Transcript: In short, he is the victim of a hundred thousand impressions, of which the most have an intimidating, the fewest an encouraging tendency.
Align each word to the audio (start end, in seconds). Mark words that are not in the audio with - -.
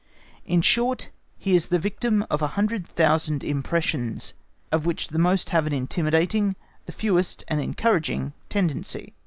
In 0.47 0.63
short, 0.63 1.11
he 1.37 1.53
is 1.53 1.67
the 1.67 1.77
victim 1.77 2.25
of 2.31 2.41
a 2.41 2.47
hundred 2.57 2.87
thousand 2.87 3.43
impressions, 3.43 4.33
of 4.71 4.83
which 4.83 5.09
the 5.09 5.19
most 5.19 5.51
have 5.51 5.67
an 5.67 5.73
intimidating, 5.73 6.55
the 6.87 6.91
fewest 6.91 7.43
an 7.49 7.59
encouraging 7.59 8.33
tendency. 8.49 9.13